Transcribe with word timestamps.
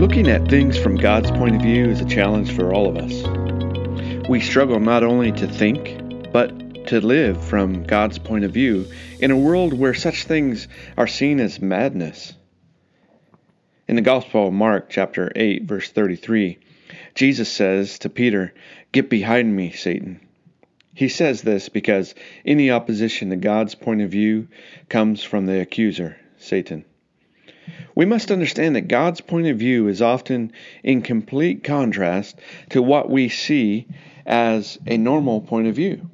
Looking 0.00 0.28
at 0.28 0.48
things 0.48 0.78
from 0.78 0.96
God's 0.96 1.30
point 1.30 1.56
of 1.56 1.62
view 1.62 1.90
is 1.90 2.00
a 2.00 2.04
challenge 2.04 2.52
for 2.52 2.72
all 2.72 2.88
of 2.88 2.96
us. 2.96 4.28
We 4.28 4.40
struggle 4.40 4.80
not 4.80 5.02
only 5.02 5.30
to 5.32 5.46
think, 5.46 6.32
but 6.32 6.86
to 6.86 7.00
live 7.00 7.44
from 7.44 7.84
God's 7.84 8.18
point 8.18 8.44
of 8.44 8.52
view 8.52 8.86
in 9.18 9.30
a 9.30 9.36
world 9.36 9.72
where 9.72 9.94
such 9.94 10.24
things 10.24 10.68
are 10.96 11.06
seen 11.06 11.38
as 11.38 11.60
madness. 11.60 12.32
In 13.86 13.96
the 13.96 14.02
Gospel 14.02 14.48
of 14.48 14.54
Mark, 14.54 14.88
chapter 14.88 15.30
8, 15.36 15.64
verse 15.64 15.90
33, 15.90 16.58
Jesus 17.14 17.52
says 17.52 17.98
to 17.98 18.08
Peter, 18.08 18.54
Get 18.92 19.10
behind 19.10 19.54
me, 19.54 19.70
Satan. 19.72 20.26
He 21.00 21.08
says 21.08 21.40
this 21.40 21.70
because 21.70 22.14
any 22.44 22.70
opposition 22.70 23.30
to 23.30 23.36
God's 23.36 23.74
point 23.74 24.02
of 24.02 24.10
view 24.10 24.48
comes 24.90 25.22
from 25.22 25.46
the 25.46 25.58
accuser, 25.58 26.18
Satan. 26.36 26.84
We 27.94 28.04
must 28.04 28.30
understand 28.30 28.76
that 28.76 28.82
God's 28.82 29.22
point 29.22 29.46
of 29.46 29.56
view 29.56 29.88
is 29.88 30.02
often 30.02 30.52
in 30.84 31.00
complete 31.00 31.64
contrast 31.64 32.38
to 32.68 32.82
what 32.82 33.08
we 33.08 33.30
see 33.30 33.86
as 34.26 34.78
a 34.86 34.98
normal 34.98 35.40
point 35.40 35.68
of 35.68 35.74
view. 35.74 36.10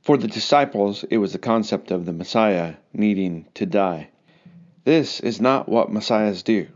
For 0.00 0.16
the 0.16 0.26
disciples, 0.26 1.04
it 1.10 1.18
was 1.18 1.34
the 1.34 1.38
concept 1.38 1.90
of 1.90 2.06
the 2.06 2.14
Messiah 2.14 2.76
needing 2.94 3.44
to 3.56 3.66
die. 3.66 4.08
This 4.84 5.20
is 5.20 5.38
not 5.38 5.68
what 5.68 5.92
Messiahs 5.92 6.42
do. 6.42 6.66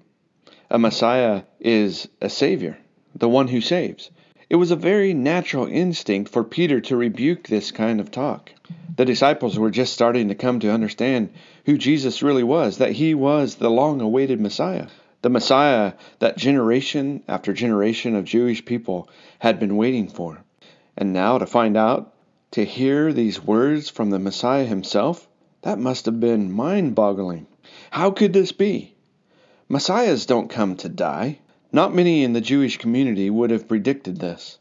A 0.70 0.78
Messiah 0.78 1.44
is 1.60 2.08
a 2.20 2.28
Savior, 2.28 2.77
the 3.14 3.30
one 3.30 3.48
who 3.48 3.62
saves. 3.62 4.10
It 4.50 4.56
was 4.56 4.70
a 4.70 4.76
very 4.76 5.14
natural 5.14 5.66
instinct 5.66 6.30
for 6.30 6.44
Peter 6.44 6.80
to 6.82 6.96
rebuke 6.96 7.48
this 7.48 7.70
kind 7.70 8.00
of 8.00 8.10
talk. 8.10 8.52
The 8.96 9.04
disciples 9.04 9.58
were 9.58 9.70
just 9.70 9.92
starting 9.92 10.28
to 10.28 10.34
come 10.34 10.60
to 10.60 10.70
understand 10.70 11.30
who 11.64 11.78
Jesus 11.78 12.22
really 12.22 12.42
was, 12.42 12.78
that 12.78 12.92
he 12.92 13.14
was 13.14 13.54
the 13.54 13.70
long 13.70 14.00
awaited 14.00 14.41
Messiah, 14.41 14.88
the 15.22 15.30
Messiah 15.30 15.94
that 16.19 16.36
generation 16.36 17.22
after 17.27 17.52
generation 17.54 18.14
of 18.14 18.24
Jewish 18.24 18.64
people 18.64 19.08
had 19.38 19.58
been 19.58 19.77
waiting 19.77 20.08
for. 20.08 20.44
And 20.97 21.12
now 21.12 21.38
to 21.38 21.47
find 21.47 21.76
out, 21.76 22.12
to 22.50 22.64
hear 22.64 23.12
these 23.12 23.42
words 23.42 23.88
from 23.88 24.10
the 24.10 24.19
Messiah 24.19 24.64
himself, 24.64 25.26
that 25.62 25.78
must 25.78 26.04
have 26.04 26.20
been 26.20 26.52
mind 26.52 26.94
boggling. 26.94 27.47
How 27.91 28.10
could 28.10 28.32
this 28.34 28.52
be? 28.52 28.94
Messiahs 29.69 30.26
don't 30.26 30.50
come 30.50 30.76
to 30.76 30.88
die. 30.88 31.38
Not 31.75 31.92
many 31.92 32.22
in 32.22 32.34
the 32.34 32.41
Jewish 32.41 32.78
community 32.78 33.28
would 33.28 33.50
have 33.50 33.67
predicted 33.67 34.20
this. 34.20 34.58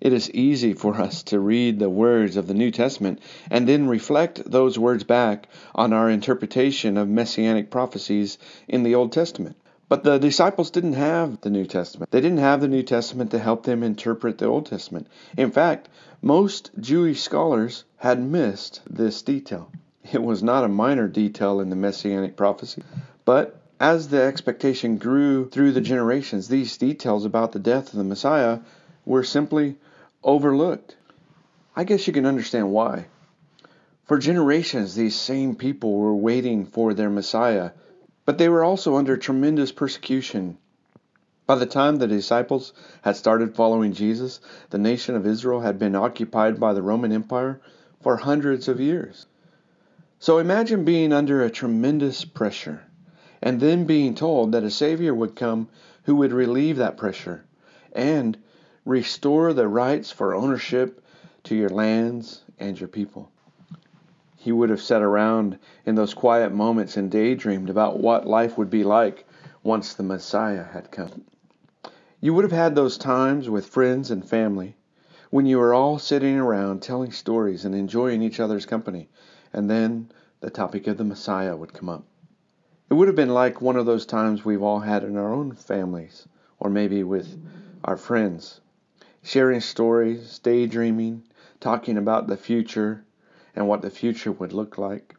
It 0.00 0.12
is 0.12 0.30
easy 0.30 0.72
for 0.72 0.94
us 0.94 1.24
to 1.24 1.40
read 1.40 1.80
the 1.80 1.90
words 1.90 2.36
of 2.36 2.46
the 2.46 2.54
New 2.54 2.70
Testament 2.70 3.18
and 3.50 3.68
then 3.68 3.88
reflect 3.88 4.48
those 4.48 4.78
words 4.78 5.02
back 5.02 5.48
on 5.74 5.92
our 5.92 6.08
interpretation 6.08 6.96
of 6.96 7.08
messianic 7.08 7.72
prophecies 7.72 8.38
in 8.68 8.84
the 8.84 8.94
Old 8.94 9.10
Testament. 9.10 9.56
But 9.88 10.04
the 10.04 10.18
disciples 10.18 10.70
didn't 10.70 10.92
have 10.92 11.40
the 11.40 11.50
New 11.50 11.66
Testament. 11.66 12.12
They 12.12 12.20
didn't 12.20 12.38
have 12.38 12.60
the 12.60 12.68
New 12.68 12.84
Testament 12.84 13.32
to 13.32 13.40
help 13.40 13.64
them 13.64 13.82
interpret 13.82 14.38
the 14.38 14.46
Old 14.46 14.66
Testament. 14.66 15.08
In 15.36 15.50
fact, 15.50 15.88
most 16.22 16.70
Jewish 16.78 17.20
scholars 17.20 17.82
had 17.96 18.22
missed 18.22 18.80
this 18.88 19.22
detail. 19.22 19.72
It 20.12 20.22
was 20.22 20.44
not 20.44 20.62
a 20.62 20.68
minor 20.68 21.08
detail 21.08 21.58
in 21.58 21.68
the 21.68 21.74
messianic 21.74 22.36
prophecy, 22.36 22.84
but 23.24 23.57
as 23.80 24.08
the 24.08 24.20
expectation 24.20 24.98
grew 24.98 25.48
through 25.48 25.70
the 25.70 25.80
generations, 25.80 26.48
these 26.48 26.76
details 26.76 27.24
about 27.24 27.52
the 27.52 27.60
death 27.60 27.92
of 27.92 27.98
the 27.98 28.04
Messiah 28.04 28.58
were 29.04 29.22
simply 29.22 29.76
overlooked. 30.24 30.96
I 31.76 31.84
guess 31.84 32.06
you 32.06 32.12
can 32.12 32.26
understand 32.26 32.72
why. 32.72 33.06
For 34.04 34.18
generations, 34.18 34.96
these 34.96 35.14
same 35.14 35.54
people 35.54 35.94
were 35.94 36.14
waiting 36.14 36.66
for 36.66 36.92
their 36.92 37.08
Messiah, 37.08 37.70
but 38.24 38.36
they 38.36 38.48
were 38.48 38.64
also 38.64 38.96
under 38.96 39.16
tremendous 39.16 39.70
persecution. 39.70 40.58
By 41.46 41.54
the 41.54 41.66
time 41.66 41.96
the 41.96 42.08
disciples 42.08 42.72
had 43.02 43.14
started 43.14 43.54
following 43.54 43.92
Jesus, 43.92 44.40
the 44.70 44.78
nation 44.78 45.14
of 45.14 45.26
Israel 45.26 45.60
had 45.60 45.78
been 45.78 45.94
occupied 45.94 46.58
by 46.58 46.72
the 46.72 46.82
Roman 46.82 47.12
Empire 47.12 47.60
for 48.00 48.16
hundreds 48.16 48.66
of 48.66 48.80
years. 48.80 49.26
So 50.18 50.38
imagine 50.38 50.84
being 50.84 51.12
under 51.12 51.44
a 51.44 51.50
tremendous 51.50 52.24
pressure 52.24 52.82
and 53.42 53.60
then 53.60 53.84
being 53.84 54.14
told 54.14 54.52
that 54.52 54.64
a 54.64 54.70
Savior 54.70 55.14
would 55.14 55.36
come 55.36 55.68
who 56.04 56.16
would 56.16 56.32
relieve 56.32 56.76
that 56.76 56.96
pressure 56.96 57.44
and 57.92 58.36
restore 58.84 59.52
the 59.52 59.68
rights 59.68 60.10
for 60.10 60.34
ownership 60.34 61.04
to 61.44 61.54
your 61.54 61.68
lands 61.68 62.42
and 62.58 62.78
your 62.78 62.88
people. 62.88 63.30
He 64.36 64.52
would 64.52 64.70
have 64.70 64.80
sat 64.80 65.02
around 65.02 65.58
in 65.84 65.94
those 65.94 66.14
quiet 66.14 66.52
moments 66.52 66.96
and 66.96 67.10
daydreamed 67.10 67.70
about 67.70 68.00
what 68.00 68.26
life 68.26 68.56
would 68.56 68.70
be 68.70 68.84
like 68.84 69.26
once 69.62 69.94
the 69.94 70.02
Messiah 70.02 70.64
had 70.64 70.90
come. 70.90 71.24
You 72.20 72.34
would 72.34 72.44
have 72.44 72.52
had 72.52 72.74
those 72.74 72.98
times 72.98 73.48
with 73.48 73.66
friends 73.66 74.10
and 74.10 74.26
family 74.26 74.76
when 75.30 75.46
you 75.46 75.58
were 75.58 75.74
all 75.74 75.98
sitting 75.98 76.38
around 76.38 76.80
telling 76.80 77.12
stories 77.12 77.64
and 77.64 77.74
enjoying 77.74 78.22
each 78.22 78.40
other's 78.40 78.64
company, 78.64 79.08
and 79.52 79.68
then 79.68 80.10
the 80.40 80.50
topic 80.50 80.86
of 80.86 80.96
the 80.96 81.04
Messiah 81.04 81.56
would 81.56 81.74
come 81.74 81.88
up. 81.88 82.04
It 82.90 82.94
would 82.94 83.06
have 83.06 83.16
been 83.16 83.34
like 83.34 83.60
one 83.60 83.76
of 83.76 83.84
those 83.84 84.06
times 84.06 84.46
we've 84.46 84.62
all 84.62 84.80
had 84.80 85.04
in 85.04 85.18
our 85.18 85.30
own 85.30 85.52
families, 85.52 86.26
or 86.58 86.70
maybe 86.70 87.04
with 87.04 87.38
our 87.84 87.98
friends 87.98 88.62
sharing 89.22 89.60
stories, 89.60 90.38
daydreaming, 90.38 91.22
talking 91.60 91.98
about 91.98 92.28
the 92.28 92.36
future 92.38 93.04
and 93.54 93.68
what 93.68 93.82
the 93.82 93.90
future 93.90 94.32
would 94.32 94.54
look 94.54 94.78
like. 94.78 95.16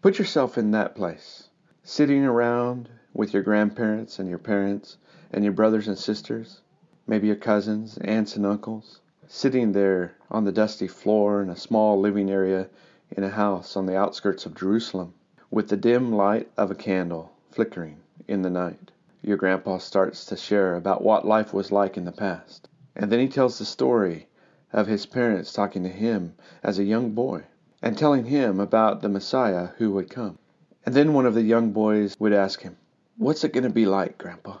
Put 0.00 0.20
yourself 0.20 0.56
in 0.56 0.70
that 0.70 0.94
place, 0.94 1.48
sitting 1.82 2.24
around 2.24 2.88
with 3.12 3.34
your 3.34 3.42
grandparents 3.42 4.20
and 4.20 4.28
your 4.28 4.38
parents 4.38 4.96
and 5.32 5.42
your 5.42 5.52
brothers 5.52 5.88
and 5.88 5.98
sisters, 5.98 6.60
maybe 7.08 7.26
your 7.26 7.34
cousins, 7.34 7.98
aunts 8.02 8.36
and 8.36 8.46
uncles, 8.46 9.00
sitting 9.26 9.72
there 9.72 10.14
on 10.30 10.44
the 10.44 10.52
dusty 10.52 10.86
floor 10.86 11.42
in 11.42 11.50
a 11.50 11.56
small 11.56 11.98
living 11.98 12.30
area 12.30 12.68
in 13.10 13.24
a 13.24 13.30
house 13.30 13.76
on 13.76 13.86
the 13.86 13.96
outskirts 13.96 14.46
of 14.46 14.54
Jerusalem, 14.54 15.14
with 15.50 15.68
the 15.68 15.76
dim 15.76 16.12
light 16.12 16.50
of 16.56 16.70
a 16.70 16.74
candle 16.74 17.32
flickering 17.50 17.96
in 18.26 18.42
the 18.42 18.50
night. 18.50 18.90
Your 19.22 19.36
grandpa 19.36 19.78
starts 19.78 20.26
to 20.26 20.36
share 20.36 20.76
about 20.76 21.02
what 21.02 21.26
life 21.26 21.52
was 21.54 21.72
like 21.72 21.96
in 21.96 22.04
the 22.04 22.12
past. 22.12 22.68
And 22.94 23.10
then 23.10 23.20
he 23.20 23.28
tells 23.28 23.58
the 23.58 23.64
story 23.64 24.28
of 24.72 24.86
his 24.86 25.06
parents 25.06 25.52
talking 25.52 25.82
to 25.84 25.88
him 25.88 26.34
as 26.62 26.78
a 26.78 26.84
young 26.84 27.12
boy 27.12 27.44
and 27.80 27.96
telling 27.96 28.24
him 28.24 28.60
about 28.60 29.00
the 29.00 29.08
Messiah 29.08 29.68
who 29.78 29.92
would 29.92 30.10
come. 30.10 30.38
And 30.84 30.94
then 30.94 31.14
one 31.14 31.26
of 31.26 31.34
the 31.34 31.42
young 31.42 31.72
boys 31.72 32.16
would 32.18 32.32
ask 32.32 32.60
him, 32.60 32.76
What's 33.16 33.42
it 33.42 33.52
going 33.52 33.64
to 33.64 33.70
be 33.70 33.86
like, 33.86 34.18
Grandpa? 34.18 34.58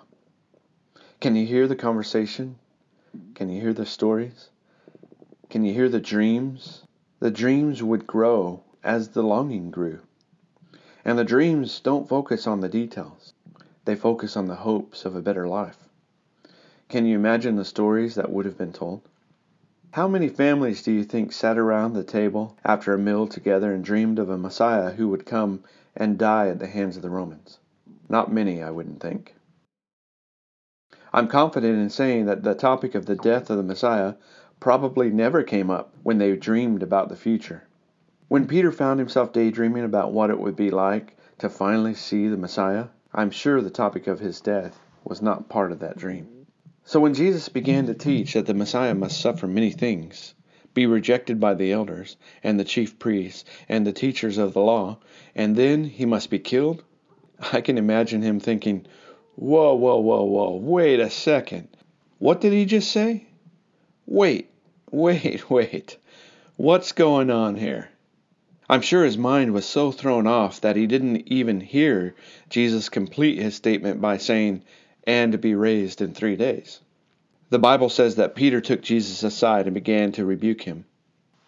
Can 1.20 1.36
you 1.36 1.46
hear 1.46 1.68
the 1.68 1.76
conversation? 1.76 2.56
Can 3.34 3.48
you 3.48 3.60
hear 3.60 3.72
the 3.72 3.86
stories? 3.86 4.50
Can 5.50 5.64
you 5.64 5.72
hear 5.72 5.88
the 5.88 6.00
dreams? 6.00 6.82
The 7.20 7.30
dreams 7.30 7.82
would 7.82 8.06
grow 8.06 8.62
as 8.82 9.08
the 9.10 9.22
longing 9.22 9.70
grew. 9.70 10.00
And 11.08 11.18
the 11.18 11.24
dreams 11.24 11.80
don't 11.80 12.06
focus 12.06 12.46
on 12.46 12.60
the 12.60 12.68
details, 12.68 13.32
they 13.86 13.96
focus 13.96 14.36
on 14.36 14.44
the 14.44 14.56
hopes 14.56 15.06
of 15.06 15.16
a 15.16 15.22
better 15.22 15.48
life. 15.48 15.88
Can 16.90 17.06
you 17.06 17.16
imagine 17.16 17.56
the 17.56 17.64
stories 17.64 18.14
that 18.16 18.30
would 18.30 18.44
have 18.44 18.58
been 18.58 18.74
told? 18.74 19.08
How 19.92 20.06
many 20.06 20.28
families 20.28 20.82
do 20.82 20.92
you 20.92 21.04
think 21.04 21.32
sat 21.32 21.56
around 21.56 21.94
the 21.94 22.04
table 22.04 22.58
after 22.62 22.92
a 22.92 22.98
meal 22.98 23.26
together 23.26 23.72
and 23.72 23.82
dreamed 23.82 24.18
of 24.18 24.28
a 24.28 24.36
Messiah 24.36 24.90
who 24.90 25.08
would 25.08 25.24
come 25.24 25.64
and 25.96 26.18
die 26.18 26.48
at 26.48 26.58
the 26.58 26.66
hands 26.66 26.96
of 26.96 27.02
the 27.02 27.08
Romans? 27.08 27.58
Not 28.10 28.30
many, 28.30 28.62
I 28.62 28.70
wouldn't 28.70 29.00
think. 29.00 29.34
I'm 31.14 31.28
confident 31.28 31.78
in 31.78 31.88
saying 31.88 32.26
that 32.26 32.42
the 32.42 32.54
topic 32.54 32.94
of 32.94 33.06
the 33.06 33.16
death 33.16 33.48
of 33.48 33.56
the 33.56 33.62
Messiah 33.62 34.16
probably 34.60 35.08
never 35.08 35.42
came 35.42 35.70
up 35.70 35.94
when 36.02 36.18
they 36.18 36.36
dreamed 36.36 36.82
about 36.82 37.08
the 37.08 37.16
future. 37.16 37.62
When 38.28 38.46
Peter 38.46 38.70
found 38.70 38.98
himself 38.98 39.32
daydreaming 39.32 39.84
about 39.84 40.12
what 40.12 40.28
it 40.28 40.38
would 40.38 40.54
be 40.54 40.70
like 40.70 41.16
to 41.38 41.48
finally 41.48 41.94
see 41.94 42.28
the 42.28 42.36
Messiah, 42.36 42.88
I'm 43.14 43.30
sure 43.30 43.62
the 43.62 43.70
topic 43.70 44.06
of 44.06 44.20
his 44.20 44.42
death 44.42 44.78
was 45.02 45.22
not 45.22 45.48
part 45.48 45.72
of 45.72 45.78
that 45.78 45.96
dream. 45.96 46.46
So 46.84 47.00
when 47.00 47.14
Jesus 47.14 47.48
began 47.48 47.86
to 47.86 47.94
teach 47.94 48.34
that 48.34 48.44
the 48.44 48.52
Messiah 48.52 48.94
must 48.94 49.18
suffer 49.18 49.46
many 49.46 49.70
things, 49.70 50.34
be 50.74 50.84
rejected 50.84 51.40
by 51.40 51.54
the 51.54 51.72
elders 51.72 52.18
and 52.42 52.60
the 52.60 52.64
chief 52.64 52.98
priests 52.98 53.46
and 53.66 53.86
the 53.86 53.94
teachers 53.94 54.36
of 54.36 54.52
the 54.52 54.60
law, 54.60 54.98
and 55.34 55.56
then 55.56 55.84
he 55.84 56.04
must 56.04 56.28
be 56.28 56.38
killed, 56.38 56.84
I 57.52 57.62
can 57.62 57.78
imagine 57.78 58.20
him 58.20 58.40
thinking, 58.40 58.86
Whoa, 59.36 59.74
whoa, 59.74 60.00
whoa, 60.00 60.24
whoa, 60.24 60.56
wait 60.56 61.00
a 61.00 61.08
second. 61.08 61.68
What 62.18 62.42
did 62.42 62.52
he 62.52 62.66
just 62.66 62.90
say? 62.90 63.26
Wait, 64.04 64.50
wait, 64.90 65.48
wait. 65.50 65.96
What's 66.56 66.92
going 66.92 67.30
on 67.30 67.54
here? 67.54 67.88
I'm 68.70 68.82
sure 68.82 69.04
his 69.04 69.16
mind 69.16 69.54
was 69.54 69.64
so 69.64 69.90
thrown 69.90 70.26
off 70.26 70.60
that 70.60 70.76
he 70.76 70.86
didn't 70.86 71.26
even 71.28 71.60
hear 71.60 72.14
Jesus 72.50 72.90
complete 72.90 73.38
his 73.38 73.54
statement 73.54 74.00
by 74.00 74.18
saying, 74.18 74.62
and 75.04 75.40
be 75.40 75.54
raised 75.54 76.02
in 76.02 76.12
three 76.12 76.36
days. 76.36 76.80
The 77.48 77.58
Bible 77.58 77.88
says 77.88 78.16
that 78.16 78.34
Peter 78.34 78.60
took 78.60 78.82
Jesus 78.82 79.22
aside 79.22 79.66
and 79.66 79.72
began 79.72 80.12
to 80.12 80.26
rebuke 80.26 80.60
him. 80.60 80.84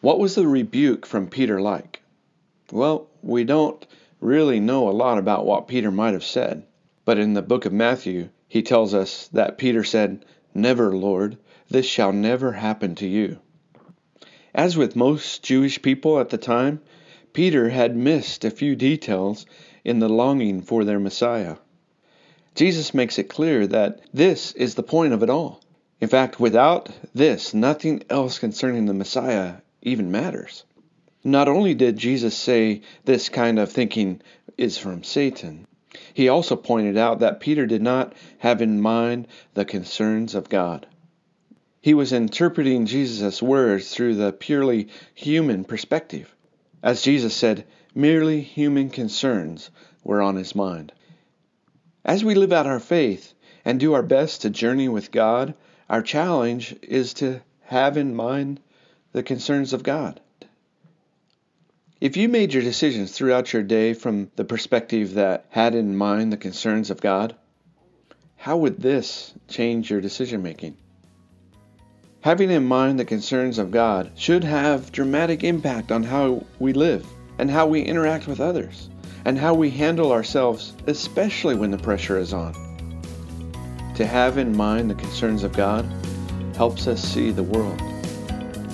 What 0.01 0.19
was 0.19 0.35
the 0.35 0.49
rebuke 0.49 1.05
from 1.05 1.29
Peter 1.29 1.61
like? 1.61 2.01
Well, 2.73 3.07
we 3.23 3.45
don't 3.45 3.87
really 4.19 4.59
know 4.59 4.89
a 4.89 4.91
lot 4.91 5.19
about 5.19 5.45
what 5.45 5.69
Peter 5.69 5.91
might 5.91 6.15
have 6.15 6.25
said, 6.25 6.65
but 7.05 7.19
in 7.19 7.35
the 7.35 7.43
book 7.43 7.67
of 7.67 7.73
Matthew, 7.75 8.31
he 8.49 8.63
tells 8.63 8.95
us 8.95 9.29
that 9.35 9.59
Peter 9.59 9.85
said, 9.85 10.25
Never, 10.55 10.97
Lord, 10.97 11.37
this 11.69 11.85
shall 11.85 12.13
never 12.13 12.53
happen 12.53 12.95
to 12.95 13.07
you. 13.07 13.41
As 14.55 14.75
with 14.75 14.97
most 14.97 15.43
Jewish 15.43 15.83
people 15.83 16.19
at 16.19 16.31
the 16.31 16.39
time, 16.39 16.81
Peter 17.33 17.69
had 17.69 17.97
missed 17.97 18.45
a 18.45 18.51
few 18.51 18.75
details 18.75 19.47
in 19.85 19.99
the 19.99 20.09
longing 20.09 20.61
for 20.61 20.85
their 20.85 20.99
Messiah. 20.99 21.57
Jesus 22.55 22.93
makes 22.93 23.19
it 23.19 23.29
clear 23.29 23.67
that 23.67 24.01
this 24.13 24.53
is 24.53 24.75
the 24.75 24.83
point 24.83 25.13
of 25.13 25.23
it 25.23 25.31
all. 25.31 25.61
In 26.01 26.09
fact, 26.09 26.41
without 26.41 26.89
this, 27.15 27.55
nothing 27.55 28.03
else 28.11 28.39
concerning 28.39 28.87
the 28.87 28.95
Messiah 28.95 29.57
even 29.83 30.11
matters. 30.11 30.65
Not 31.23 31.49
only 31.49 31.75
did 31.75 31.97
Jesus 31.97 32.35
say 32.35 32.81
this 33.05 33.29
kind 33.29 33.59
of 33.59 33.71
thinking 33.71 34.23
is 34.57 34.79
from 34.79 35.05
Satan, 35.05 35.67
he 36.15 36.29
also 36.29 36.57
pointed 36.57 36.97
out 36.97 37.21
that 37.21 37.41
Peter 37.41 37.67
did 37.67 37.83
not 37.83 38.15
have 38.39 38.63
in 38.63 38.81
mind 38.81 39.29
the 39.55 39.65
concerns 39.65 40.35
of 40.35 40.49
God. 40.49 40.87
He 41.81 41.95
was 41.95 42.13
interpreting 42.13 42.87
Jesus' 42.87 43.43
words 43.43 43.95
through 43.95 44.15
the 44.17 44.33
purely 44.33 44.89
human 45.15 45.65
perspective. 45.65 46.35
As 46.83 47.03
Jesus 47.03 47.35
said, 47.35 47.65
merely 47.95 48.41
human 48.41 48.91
concerns 48.91 49.71
were 50.03 50.23
on 50.23 50.37
his 50.37 50.55
mind. 50.55 50.93
As 52.05 52.25
we 52.25 52.35
live 52.35 52.53
out 52.53 52.67
our 52.67 52.81
faith 52.81 53.35
and 53.65 53.79
do 53.79 53.93
our 53.93 54.03
best 54.03 54.43
to 54.43 54.51
journey 54.51 54.89
with 54.89 55.13
God, 55.13 55.55
our 55.89 56.03
challenge 56.03 56.75
is 56.83 57.13
to 57.15 57.43
have 57.65 57.97
in 57.97 58.15
mind 58.15 58.61
the 59.13 59.23
concerns 59.23 59.73
of 59.73 59.83
God. 59.83 60.21
If 62.01 62.17
you 62.17 62.31
made 62.31 62.55
your 62.55 62.63
decisions 62.63 63.13
throughout 63.13 63.53
your 63.53 63.63
day 63.63 63.93
from 63.93 64.31
the 64.37 64.45
perspective 64.45 65.15
that 65.15 65.45
had 65.51 65.75
in 65.75 65.95
mind 65.95 66.33
the 66.33 66.39
concerns 66.39 66.91
of 66.91 67.03
God, 67.03 67.37
how 68.37 68.57
would 68.57 68.81
this 68.81 69.35
change 69.49 69.91
your 69.91 70.01
decision 70.01 70.43
making? 70.43 70.79
Having 72.23 72.51
in 72.51 72.67
mind 72.67 73.01
the 73.01 73.05
concerns 73.07 73.57
of 73.57 73.71
God 73.71 74.11
should 74.15 74.45
have 74.45 74.93
dramatic 74.93 75.43
impact 75.43 75.91
on 75.91 76.03
how 76.03 76.45
we 76.59 76.75
live 76.75 77.07
and 77.39 77.51
how 77.51 77.67
we 77.67 77.81
interact 77.81 78.27
with 78.27 78.41
others 78.41 78.91
and 79.25 79.39
how 79.39 79.55
we 79.55 79.71
handle 79.71 80.13
ourselves, 80.13 80.75
especially 80.87 81.55
when 81.55 81.71
the 81.71 81.79
pressure 81.79 82.19
is 82.19 82.35
on. 82.35 82.53
To 83.95 84.05
have 84.05 84.37
in 84.37 84.55
mind 84.55 84.91
the 84.91 84.97
concerns 84.97 85.45
of 85.45 85.55
God 85.55 85.87
helps 86.57 86.87
us 86.87 87.03
see 87.03 87.31
the 87.31 87.43
world 87.43 87.81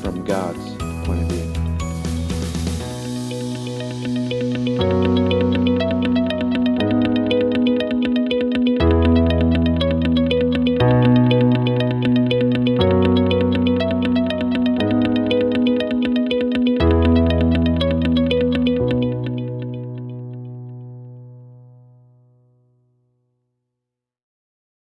from 0.01 0.25
God's 0.25 0.75
point 1.07 1.23
of 1.23 1.29
view. 1.31 1.66